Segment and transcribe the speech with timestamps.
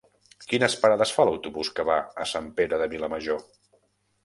[0.53, 3.47] Quines parades fa l'autobús que va a Sant Pere de Vilamajor?